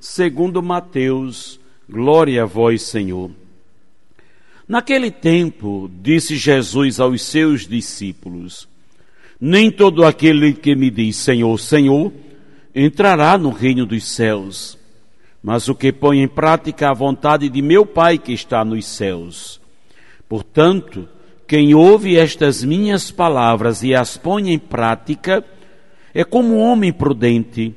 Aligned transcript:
segundo 0.00 0.62
Mateus. 0.62 1.58
Glória 1.88 2.42
a 2.42 2.46
vós, 2.46 2.82
Senhor. 2.82 3.30
Naquele 4.68 5.10
tempo, 5.10 5.90
disse 6.02 6.36
Jesus 6.36 7.00
aos 7.00 7.22
seus 7.22 7.66
discípulos: 7.66 8.68
Nem 9.40 9.70
todo 9.70 10.04
aquele 10.04 10.52
que 10.52 10.76
me 10.76 10.90
diz 10.90 11.16
Senhor, 11.16 11.58
Senhor, 11.58 12.12
entrará 12.74 13.38
no 13.38 13.50
reino 13.50 13.86
dos 13.86 14.04
céus, 14.04 14.78
mas 15.42 15.68
o 15.68 15.74
que 15.74 15.90
põe 15.90 16.22
em 16.22 16.28
prática 16.28 16.90
a 16.90 16.94
vontade 16.94 17.48
de 17.48 17.62
meu 17.62 17.86
Pai 17.86 18.18
que 18.18 18.32
está 18.32 18.62
nos 18.64 18.84
céus. 18.84 19.58
Portanto, 20.28 21.08
quem 21.46 21.74
ouve 21.74 22.18
estas 22.18 22.62
minhas 22.62 23.10
palavras 23.10 23.82
e 23.82 23.94
as 23.94 24.18
põe 24.18 24.50
em 24.50 24.58
prática, 24.58 25.42
é 26.12 26.22
como 26.22 26.56
um 26.56 26.58
homem 26.58 26.92
prudente 26.92 27.74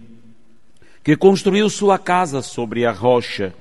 que 1.03 1.15
construiu 1.15 1.69
sua 1.69 1.97
casa 1.97 2.41
sobre 2.41 2.85
a 2.85 2.91
rocha. 2.91 3.53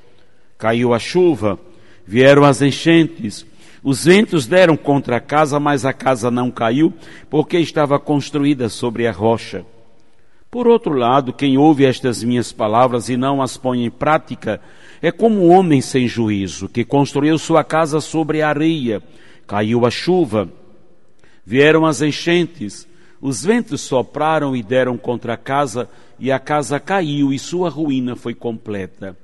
Caiu 0.58 0.92
a 0.92 0.98
chuva, 0.98 1.58
vieram 2.06 2.44
as 2.44 2.60
enchentes, 2.60 3.46
os 3.82 4.04
ventos 4.04 4.46
deram 4.46 4.76
contra 4.76 5.16
a 5.16 5.20
casa, 5.20 5.58
mas 5.58 5.86
a 5.86 5.92
casa 5.92 6.30
não 6.30 6.50
caiu, 6.50 6.92
porque 7.30 7.58
estava 7.58 7.98
construída 7.98 8.68
sobre 8.68 9.06
a 9.06 9.12
rocha. 9.12 9.64
Por 10.50 10.66
outro 10.66 10.92
lado, 10.92 11.32
quem 11.32 11.56
ouve 11.56 11.86
estas 11.86 12.22
minhas 12.22 12.52
palavras 12.52 13.08
e 13.08 13.16
não 13.16 13.40
as 13.40 13.56
põe 13.56 13.84
em 13.84 13.90
prática, 13.90 14.60
é 15.00 15.10
como 15.10 15.46
um 15.46 15.50
homem 15.50 15.80
sem 15.80 16.06
juízo, 16.06 16.68
que 16.68 16.84
construiu 16.84 17.38
sua 17.38 17.64
casa 17.64 18.00
sobre 18.00 18.42
a 18.42 18.48
areia. 18.48 19.02
Caiu 19.46 19.86
a 19.86 19.90
chuva, 19.90 20.48
vieram 21.46 21.86
as 21.86 22.02
enchentes, 22.02 22.86
os 23.20 23.44
ventos 23.44 23.80
sopraram 23.80 24.54
e 24.54 24.62
deram 24.62 24.98
contra 24.98 25.34
a 25.34 25.36
casa, 25.36 25.88
e 26.20 26.30
a 26.30 26.38
casa 26.38 26.78
caiu, 26.78 27.32
e 27.32 27.38
sua 27.38 27.70
ruína 27.70 28.14
foi 28.14 28.34
completa. 28.34 29.16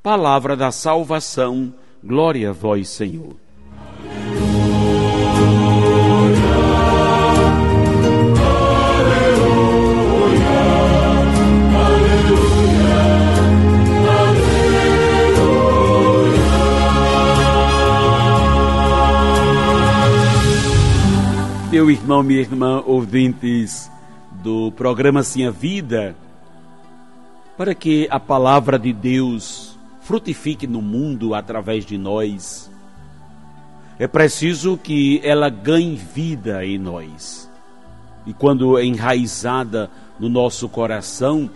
Palavra 0.00 0.56
da 0.56 0.70
salvação, 0.70 1.74
glória 2.02 2.50
a 2.50 2.52
vós, 2.52 2.88
Senhor. 2.88 3.34
Meu 21.72 21.90
irmão, 21.90 22.22
minha 22.22 22.40
irmã, 22.40 22.80
ouvintes 22.86 23.90
do 24.30 24.70
programa 24.70 25.24
Sim 25.24 25.44
a 25.44 25.50
Vida, 25.50 26.14
para 27.56 27.74
que 27.74 28.08
a 28.10 28.18
palavra 28.18 28.78
de 28.78 28.92
Deus 28.92 29.78
frutifique 30.00 30.66
no 30.66 30.82
mundo 30.82 31.34
através 31.34 31.86
de 31.86 31.96
nós, 31.96 32.70
é 33.98 34.06
preciso 34.06 34.76
que 34.76 35.20
ela 35.22 35.48
ganhe 35.48 35.94
vida 35.94 36.64
em 36.64 36.78
nós. 36.78 37.50
E 38.26 38.32
quando 38.32 38.80
enraizada 38.80 39.90
no 40.18 40.28
nosso 40.28 40.68
coração, 40.68 41.48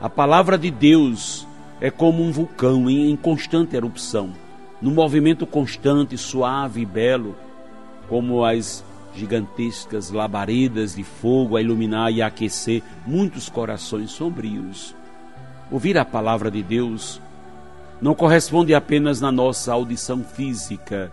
a 0.00 0.08
palavra 0.08 0.56
de 0.56 0.70
Deus 0.70 1.46
é 1.80 1.90
como 1.90 2.22
um 2.22 2.32
vulcão 2.32 2.88
em 2.88 3.14
constante 3.16 3.76
erupção, 3.76 4.32
num 4.80 4.92
movimento 4.92 5.46
constante, 5.46 6.16
suave 6.16 6.82
e 6.82 6.86
belo, 6.86 7.36
como 8.08 8.44
as 8.44 8.82
gigantescas 9.14 10.10
labaredas 10.10 10.94
de 10.94 11.04
fogo 11.04 11.56
a 11.56 11.60
iluminar 11.60 12.12
e 12.12 12.22
a 12.22 12.26
aquecer 12.26 12.82
muitos 13.06 13.48
corações 13.48 14.10
sombrios. 14.10 14.94
Ouvir 15.70 15.96
a 15.98 16.04
palavra 16.04 16.50
de 16.50 16.62
Deus 16.62 17.20
não 18.00 18.14
corresponde 18.14 18.74
apenas 18.74 19.20
na 19.20 19.32
nossa 19.32 19.72
audição 19.72 20.22
física, 20.22 21.10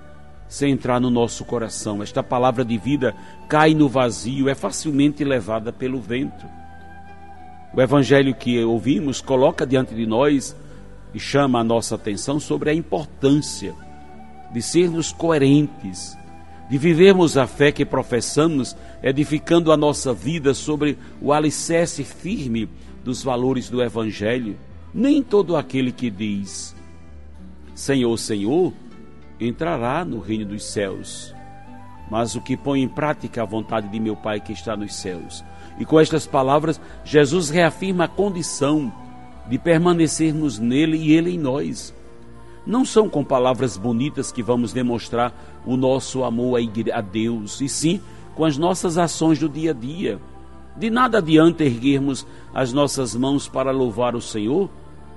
sem 0.47 0.71
entrar 0.73 0.99
no 0.99 1.09
nosso 1.09 1.45
coração. 1.45 2.03
Esta 2.03 2.21
palavra 2.21 2.65
de 2.65 2.77
vida 2.77 3.15
cai 3.47 3.73
no 3.73 3.87
vazio, 3.87 4.49
é 4.49 4.55
facilmente 4.55 5.23
levada 5.23 5.71
pelo 5.71 6.01
vento. 6.01 6.45
O 7.73 7.81
evangelho 7.81 8.35
que 8.35 8.61
ouvimos 8.63 9.21
coloca 9.21 9.65
diante 9.65 9.95
de 9.95 10.05
nós 10.05 10.55
e 11.13 11.19
chama 11.19 11.59
a 11.59 11.63
nossa 11.63 11.95
atenção 11.95 12.39
sobre 12.39 12.69
a 12.69 12.73
importância 12.73 13.73
de 14.51 14.61
sermos 14.61 15.13
coerentes 15.13 16.17
de 16.71 16.77
vivermos 16.77 17.35
a 17.35 17.45
fé 17.45 17.69
que 17.69 17.83
professamos, 17.83 18.77
edificando 19.03 19.73
a 19.73 19.77
nossa 19.77 20.13
vida 20.13 20.53
sobre 20.53 20.97
o 21.21 21.33
alicerce 21.33 22.01
firme 22.01 22.69
dos 23.03 23.23
valores 23.23 23.69
do 23.69 23.81
Evangelho. 23.81 24.57
Nem 24.93 25.23
todo 25.23 25.55
aquele 25.55 25.91
que 25.91 26.09
diz 26.09 26.75
Senhor, 27.73 28.15
Senhor, 28.17 28.73
entrará 29.39 30.05
no 30.05 30.19
reino 30.19 30.45
dos 30.45 30.63
céus, 30.63 31.33
mas 32.09 32.35
o 32.35 32.41
que 32.41 32.55
põe 32.55 32.81
em 32.81 32.87
prática 32.87 33.41
a 33.41 33.45
vontade 33.45 33.87
de 33.87 33.99
meu 33.99 34.15
Pai 34.15 34.39
que 34.39 34.53
está 34.53 34.75
nos 34.75 34.93
céus. 34.93 35.43
E 35.79 35.85
com 35.85 35.99
estas 35.99 36.27
palavras, 36.27 36.79
Jesus 37.03 37.49
reafirma 37.49 38.03
a 38.03 38.07
condição 38.07 38.93
de 39.49 39.57
permanecermos 39.57 40.59
nele 40.59 40.97
e 40.97 41.13
ele 41.13 41.31
em 41.31 41.39
nós. 41.39 41.93
Não 42.65 42.85
são 42.85 43.09
com 43.09 43.23
palavras 43.23 43.77
bonitas 43.77 44.31
que 44.31 44.43
vamos 44.43 44.71
demonstrar 44.71 45.33
o 45.65 45.75
nosso 45.75 46.23
amor 46.23 46.59
a 46.93 47.01
Deus, 47.01 47.59
e 47.61 47.67
sim 47.67 47.99
com 48.35 48.45
as 48.45 48.57
nossas 48.57 48.97
ações 48.97 49.39
do 49.39 49.49
dia 49.49 49.71
a 49.71 49.73
dia. 49.73 50.19
De 50.75 50.89
nada 50.89 51.17
adianta 51.17 51.63
erguermos 51.63 52.25
as 52.53 52.71
nossas 52.71 53.15
mãos 53.15 53.47
para 53.47 53.71
louvar 53.71 54.15
o 54.15 54.21
Senhor 54.21 54.69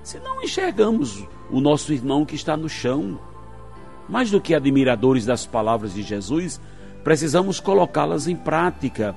se 0.03 0.19
não 0.19 0.43
enxergamos 0.43 1.25
o 1.51 1.61
nosso 1.61 1.93
irmão 1.93 2.25
que 2.25 2.35
está 2.35 2.57
no 2.57 2.69
chão. 2.69 3.19
Mais 4.09 4.31
do 4.31 4.41
que 4.41 4.55
admiradores 4.55 5.25
das 5.25 5.47
palavras 5.47 5.95
de 5.95 6.03
Jesus, 6.03 6.61
precisamos 7.03 7.59
colocá-las 7.59 8.29
em 8.29 8.37
prática, 8.37 9.17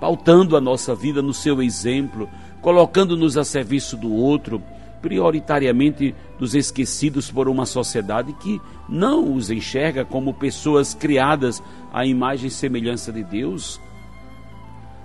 pautando 0.00 0.56
a 0.56 0.60
nossa 0.60 0.94
vida 0.94 1.20
no 1.20 1.34
seu 1.34 1.60
exemplo, 1.60 2.28
colocando-nos 2.60 3.36
a 3.36 3.44
serviço 3.44 3.96
do 3.96 4.12
outro 4.12 4.62
prioritariamente 5.00 6.14
dos 6.38 6.54
esquecidos 6.54 7.30
por 7.30 7.48
uma 7.48 7.66
sociedade 7.66 8.32
que 8.34 8.60
não 8.88 9.34
os 9.34 9.50
enxerga 9.50 10.04
como 10.04 10.34
pessoas 10.34 10.94
criadas 10.94 11.62
à 11.92 12.04
imagem 12.04 12.48
e 12.48 12.50
semelhança 12.50 13.12
de 13.12 13.24
Deus. 13.24 13.80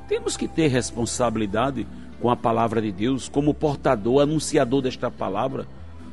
Temos 0.08 0.38
que 0.38 0.48
ter 0.48 0.68
responsabilidade 0.68 1.88
com 2.22 2.30
a 2.30 2.36
palavra 2.36 2.82
de 2.82 2.92
Deus, 2.92 3.28
como 3.28 3.54
portador, 3.54 4.22
anunciador 4.22 4.82
desta 4.82 5.10
palavra. 5.10 5.68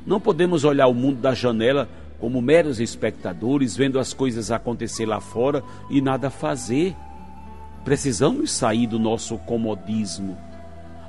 Não 0.06 0.20
podemos 0.20 0.64
olhar 0.64 0.86
o 0.86 0.94
mundo 0.94 1.20
da 1.20 1.34
janela 1.34 1.88
como 2.18 2.40
meros 2.40 2.80
espectadores, 2.80 3.76
vendo 3.76 3.98
as 3.98 4.14
coisas 4.14 4.50
acontecer 4.50 5.06
lá 5.06 5.20
fora 5.20 5.62
e 5.90 6.00
nada 6.00 6.30
fazer. 6.30 6.96
Precisamos 7.84 8.50
sair 8.52 8.86
do 8.86 8.98
nosso 8.98 9.36
comodismo, 9.38 10.38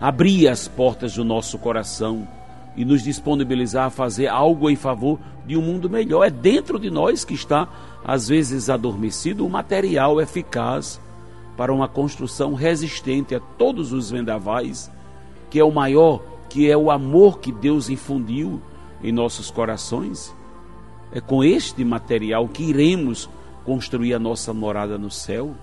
abrir 0.02 0.48
as 0.48 0.68
portas 0.68 1.16
do 1.16 1.24
nosso 1.24 1.58
coração 1.60 2.28
e 2.76 2.84
nos 2.84 3.04
disponibilizar 3.04 3.86
a 3.86 3.92
fazer 3.92 4.28
algo 4.28 4.70
em 4.70 4.76
favor 4.76 5.20
de 5.46 5.56
um 5.56 5.62
mundo 5.62 5.90
melhor. 5.90 6.26
É 6.26 6.30
dentro 6.30 6.80
de 6.80 6.90
nós 6.90 7.24
que 7.24 7.36
está, 7.36 7.68
às 8.04 8.28
vezes 8.28 8.70
adormecido, 8.70 9.46
um 9.46 9.50
material 9.50 10.20
eficaz 10.20 11.00
para 11.56 11.74
uma 11.74 11.88
construção 11.88 12.54
resistente 12.54 13.36
a 13.36 13.40
todos 13.40 13.94
os 13.94 14.10
vendavais, 14.10 14.92
que 15.50 15.60
é 15.60 15.64
o 15.64 15.72
maior, 15.72 16.22
que 16.50 16.70
é 16.70 16.76
o 16.76 16.90
amor 16.90 17.40
que 17.40 17.52
Deus 17.52 17.90
infundiu 17.90 18.62
em 19.04 19.12
nossos 19.12 19.52
corações. 19.52 20.34
É 21.12 21.22
com 21.22 21.44
este 21.44 21.84
material 21.86 22.48
que 22.48 22.64
iremos 22.64 23.30
construir 23.66 24.14
a 24.14 24.20
nossa 24.20 24.54
morada 24.54 24.98
no 24.98 25.12
céu. 25.12 25.56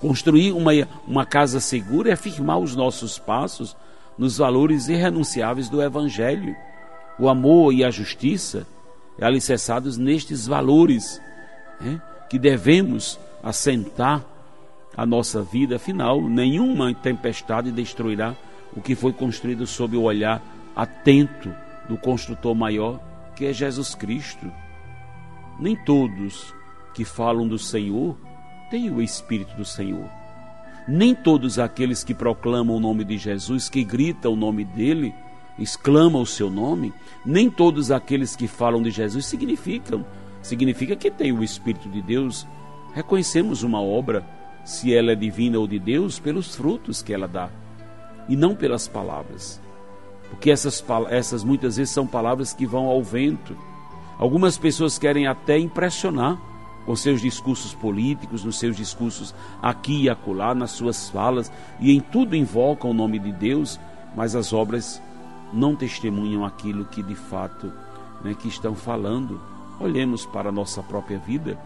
Construir 0.00 0.52
uma, 0.52 0.72
uma 1.06 1.26
casa 1.26 1.60
segura 1.60 2.12
é 2.12 2.16
firmar 2.16 2.58
os 2.58 2.74
nossos 2.74 3.18
passos 3.18 3.76
nos 4.16 4.38
valores 4.38 4.88
irrenunciáveis 4.88 5.68
do 5.68 5.82
Evangelho. 5.82 6.56
O 7.18 7.28
amor 7.28 7.74
e 7.74 7.84
a 7.84 7.90
justiça 7.90 8.66
é 9.18 9.24
alicerçados 9.26 9.98
nestes 9.98 10.46
valores 10.46 11.20
né, 11.78 12.00
que 12.30 12.38
devemos 12.38 13.18
assentar 13.42 14.24
a 14.96 15.06
nossa 15.06 15.42
vida. 15.42 15.76
Afinal, 15.76 16.20
nenhuma 16.20 16.92
tempestade 16.94 17.70
destruirá 17.70 18.34
o 18.76 18.80
que 18.80 18.94
foi 18.94 19.12
construído 19.12 19.66
sob 19.66 19.96
o 19.96 20.02
olhar 20.02 20.42
atento 20.74 21.52
do 21.88 21.96
construtor 21.96 22.54
maior, 22.54 23.00
que 23.34 23.46
é 23.46 23.52
Jesus 23.52 23.94
Cristo. 23.94 24.50
Nem 25.58 25.76
todos 25.76 26.54
que 26.94 27.04
falam 27.04 27.46
do 27.46 27.58
Senhor 27.58 28.16
têm 28.70 28.90
o 28.90 29.02
Espírito 29.02 29.56
do 29.56 29.64
Senhor. 29.64 30.08
Nem 30.86 31.14
todos 31.14 31.58
aqueles 31.58 32.02
que 32.02 32.14
proclamam 32.14 32.76
o 32.76 32.80
nome 32.80 33.04
de 33.04 33.18
Jesus, 33.18 33.68
que 33.68 33.84
gritam 33.84 34.32
o 34.32 34.36
nome 34.36 34.64
dele, 34.64 35.14
exclamam 35.58 36.22
o 36.22 36.26
seu 36.26 36.48
nome, 36.48 36.92
nem 37.24 37.50
todos 37.50 37.90
aqueles 37.90 38.34
que 38.34 38.48
falam 38.48 38.82
de 38.82 38.90
Jesus 38.90 39.26
significam, 39.26 40.04
significa 40.42 40.96
que 40.96 41.10
tem 41.10 41.32
o 41.32 41.44
Espírito 41.44 41.88
de 41.88 42.00
Deus. 42.00 42.46
Reconhecemos 42.94 43.62
uma 43.62 43.80
obra, 43.80 44.26
se 44.64 44.94
ela 44.94 45.12
é 45.12 45.14
divina 45.14 45.58
ou 45.58 45.66
de 45.66 45.78
Deus, 45.78 46.18
pelos 46.18 46.54
frutos 46.54 47.02
que 47.02 47.12
ela 47.12 47.26
dá, 47.26 47.48
e 48.28 48.36
não 48.36 48.54
pelas 48.54 48.86
palavras. 48.86 49.60
Porque 50.30 50.50
essas, 50.50 50.84
essas 51.10 51.42
muitas 51.42 51.76
vezes 51.76 51.92
são 51.92 52.06
palavras 52.06 52.52
que 52.52 52.66
vão 52.66 52.86
ao 52.86 53.02
vento. 53.02 53.56
Algumas 54.18 54.56
pessoas 54.56 54.98
querem 54.98 55.26
até 55.26 55.58
impressionar 55.58 56.40
com 56.86 56.96
seus 56.96 57.20
discursos 57.20 57.74
políticos, 57.74 58.44
nos 58.44 58.58
seus 58.58 58.76
discursos 58.76 59.34
aqui 59.60 60.02
e 60.02 60.10
acolá, 60.10 60.54
nas 60.54 60.70
suas 60.70 61.10
falas, 61.10 61.52
e 61.78 61.92
em 61.92 62.00
tudo 62.00 62.36
invocam 62.36 62.90
o 62.90 62.94
nome 62.94 63.18
de 63.18 63.32
Deus, 63.32 63.78
mas 64.16 64.34
as 64.34 64.52
obras 64.52 65.02
não 65.52 65.74
testemunham 65.74 66.44
aquilo 66.44 66.84
que 66.84 67.02
de 67.02 67.14
fato 67.14 67.72
né, 68.22 68.34
que 68.34 68.48
estão 68.48 68.74
falando. 68.74 69.40
Olhemos 69.78 70.26
para 70.26 70.48
a 70.50 70.52
nossa 70.52 70.82
própria 70.82 71.18
vida, 71.18 71.58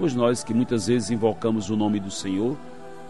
pois 0.00 0.14
nós 0.14 0.42
que 0.42 0.54
muitas 0.54 0.86
vezes 0.86 1.10
invocamos 1.10 1.68
o 1.68 1.76
nome 1.76 2.00
do 2.00 2.10
Senhor, 2.10 2.56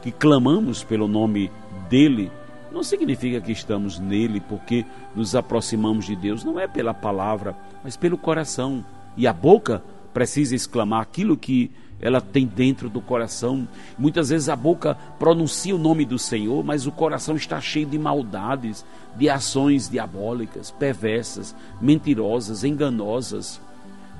que 0.02 0.10
clamamos 0.10 0.82
pelo 0.82 1.06
nome 1.06 1.48
dele, 1.88 2.32
não 2.72 2.82
significa 2.82 3.40
que 3.40 3.52
estamos 3.52 4.00
nele 4.00 4.40
porque 4.40 4.84
nos 5.14 5.36
aproximamos 5.36 6.04
de 6.04 6.16
Deus, 6.16 6.42
não 6.42 6.58
é 6.58 6.66
pela 6.66 6.92
palavra, 6.92 7.54
mas 7.84 7.96
pelo 7.96 8.18
coração. 8.18 8.84
E 9.16 9.24
a 9.24 9.32
boca 9.32 9.84
precisa 10.12 10.56
exclamar 10.56 11.00
aquilo 11.00 11.36
que 11.36 11.70
ela 12.00 12.20
tem 12.20 12.44
dentro 12.44 12.90
do 12.90 13.00
coração. 13.00 13.68
Muitas 13.96 14.30
vezes 14.30 14.48
a 14.48 14.56
boca 14.56 14.98
pronuncia 15.16 15.76
o 15.76 15.78
nome 15.78 16.04
do 16.04 16.18
Senhor, 16.18 16.64
mas 16.64 16.88
o 16.88 16.92
coração 16.92 17.36
está 17.36 17.60
cheio 17.60 17.86
de 17.86 18.00
maldades, 18.00 18.84
de 19.16 19.30
ações 19.30 19.88
diabólicas, 19.88 20.72
perversas, 20.72 21.54
mentirosas, 21.80 22.64
enganosas. 22.64 23.60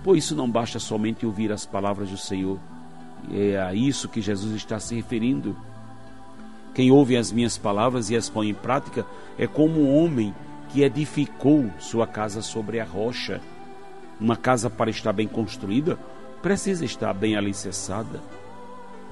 Por 0.02 0.16
isso 0.16 0.34
não 0.34 0.50
basta 0.50 0.78
somente 0.78 1.26
ouvir 1.26 1.52
as 1.52 1.66
palavras 1.66 2.10
do 2.10 2.16
Senhor. 2.16 2.58
É 3.32 3.58
a 3.58 3.74
isso 3.74 4.08
que 4.08 4.20
Jesus 4.20 4.54
está 4.54 4.78
se 4.80 4.94
referindo. 4.94 5.56
Quem 6.74 6.90
ouve 6.90 7.16
as 7.16 7.30
minhas 7.30 7.58
palavras 7.58 8.10
e 8.10 8.16
as 8.16 8.28
põe 8.28 8.48
em 8.48 8.54
prática 8.54 9.04
é 9.38 9.46
como 9.46 9.80
um 9.80 9.96
homem 9.96 10.34
que 10.70 10.82
edificou 10.82 11.70
sua 11.78 12.06
casa 12.06 12.40
sobre 12.40 12.80
a 12.80 12.84
rocha. 12.84 13.40
Uma 14.20 14.36
casa 14.36 14.70
para 14.70 14.90
estar 14.90 15.12
bem 15.12 15.26
construída 15.26 15.98
precisa 16.40 16.84
estar 16.84 17.12
bem 17.12 17.36
alicerçada. 17.36 18.20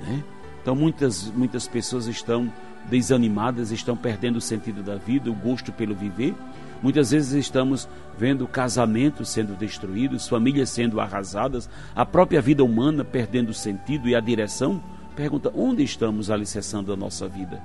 Né? 0.00 0.22
Então 0.68 0.76
muitas, 0.76 1.30
muitas 1.30 1.66
pessoas 1.66 2.06
estão 2.06 2.52
desanimadas, 2.90 3.70
estão 3.70 3.96
perdendo 3.96 4.36
o 4.36 4.40
sentido 4.40 4.82
da 4.82 4.96
vida, 4.96 5.30
o 5.30 5.34
gosto 5.34 5.72
pelo 5.72 5.94
viver. 5.94 6.34
Muitas 6.82 7.10
vezes 7.10 7.32
estamos 7.32 7.88
vendo 8.18 8.46
casamentos 8.46 9.30
sendo 9.30 9.56
destruídos, 9.56 10.28
famílias 10.28 10.68
sendo 10.68 11.00
arrasadas, 11.00 11.70
a 11.96 12.04
própria 12.04 12.42
vida 12.42 12.62
humana 12.62 13.02
perdendo 13.02 13.48
o 13.48 13.54
sentido 13.54 14.10
e 14.10 14.14
a 14.14 14.20
direção. 14.20 14.78
Pergunta: 15.16 15.50
onde 15.56 15.82
estamos 15.82 16.30
alicerçando 16.30 16.92
a 16.92 16.96
nossa 16.98 17.26
vida? 17.26 17.62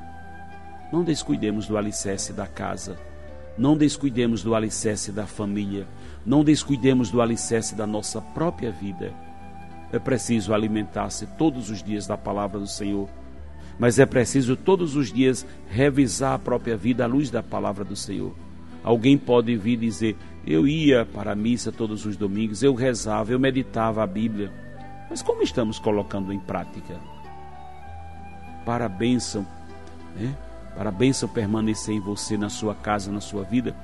Não 0.89 1.03
descuidemos 1.03 1.67
do 1.67 1.77
alicerce 1.77 2.31
da 2.31 2.47
casa, 2.47 2.97
não 3.57 3.75
descuidemos 3.75 4.43
do 4.43 4.55
alicerce 4.55 5.11
da 5.11 5.27
família, 5.27 5.85
não 6.25 6.41
descuidemos 6.41 7.11
do 7.11 7.21
alicerce 7.21 7.75
da 7.75 7.85
nossa 7.85 8.21
própria 8.21 8.71
vida. 8.71 9.13
É 9.93 9.99
preciso 9.99 10.55
alimentar-se 10.55 11.27
todos 11.37 11.69
os 11.69 11.83
dias 11.83 12.07
da 12.07 12.17
palavra 12.17 12.59
do 12.59 12.65
Senhor, 12.65 13.07
mas 13.77 13.99
é 13.99 14.07
preciso 14.07 14.57
todos 14.57 14.95
os 14.95 15.13
dias 15.13 15.45
revisar 15.69 16.33
a 16.33 16.39
própria 16.39 16.75
vida 16.75 17.03
à 17.03 17.07
luz 17.07 17.29
da 17.29 17.43
palavra 17.43 17.85
do 17.85 17.95
Senhor. 17.95 18.33
Alguém 18.83 19.19
pode 19.19 19.55
vir 19.55 19.77
dizer: 19.77 20.17
Eu 20.47 20.67
ia 20.67 21.05
para 21.05 21.33
a 21.33 21.35
missa 21.35 21.71
todos 21.71 22.07
os 22.07 22.17
domingos, 22.17 22.63
eu 22.63 22.73
rezava, 22.73 23.33
eu 23.33 23.39
meditava 23.39 24.01
a 24.01 24.07
Bíblia. 24.07 24.51
Mas 25.11 25.21
como 25.21 25.43
estamos 25.43 25.77
colocando 25.77 26.33
em 26.33 26.39
prática? 26.39 26.99
Para 28.65 28.87
a 28.87 28.89
bênção, 28.89 29.45
né? 30.15 30.35
para 30.75 30.89
a 30.89 30.91
bênção 30.91 31.29
permanecer 31.29 31.93
em 31.93 31.99
você, 31.99 32.35
na 32.35 32.49
sua 32.49 32.73
casa, 32.73 33.11
na 33.11 33.21
sua 33.21 33.43
vida, 33.43 33.75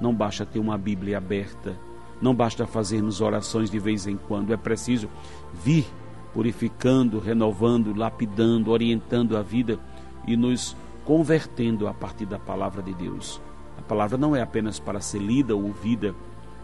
não 0.00 0.14
basta 0.14 0.46
ter 0.46 0.60
uma 0.60 0.78
Bíblia 0.78 1.18
aberta 1.18 1.76
não 2.20 2.34
basta 2.34 2.66
fazermos 2.66 3.20
orações 3.20 3.70
de 3.70 3.78
vez 3.78 4.06
em 4.06 4.16
quando, 4.16 4.52
é 4.52 4.56
preciso 4.56 5.08
vir 5.52 5.86
purificando, 6.32 7.18
renovando, 7.18 7.96
lapidando, 7.96 8.70
orientando 8.70 9.36
a 9.36 9.42
vida 9.42 9.78
e 10.26 10.36
nos 10.36 10.76
convertendo 11.04 11.88
a 11.88 11.94
partir 11.94 12.26
da 12.26 12.38
palavra 12.38 12.82
de 12.82 12.94
Deus. 12.94 13.40
A 13.78 13.82
palavra 13.82 14.18
não 14.18 14.36
é 14.36 14.42
apenas 14.42 14.78
para 14.78 15.00
ser 15.00 15.18
lida 15.18 15.54
ou 15.54 15.64
ouvida, 15.64 16.14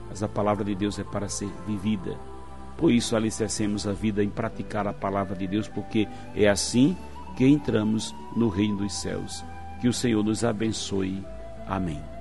mas 0.09 0.23
a 0.23 0.29
palavra 0.29 0.65
de 0.65 0.75
Deus 0.75 0.99
é 0.99 1.05
para 1.05 1.29
ser 1.29 1.49
vivida. 1.67 2.17
Por 2.77 2.91
isso, 2.91 3.17
alicercemos 3.17 3.87
a 3.87 3.93
vida 3.93 4.23
em 4.23 4.29
praticar 4.29 4.87
a 4.87 4.93
palavra 4.93 5.35
de 5.37 5.47
Deus, 5.47 5.69
porque 5.69 6.09
é 6.35 6.49
assim 6.49 6.97
que 7.37 7.47
entramos 7.47 8.15
no 8.37 8.49
reino 8.49 8.79
dos 8.79 8.95
céus. 8.95 9.45
Que 9.81 9.89
o 9.89 9.93
Senhor 9.93 10.23
nos 10.23 10.45
abençoe. 10.45 11.25
Amém. 11.67 12.14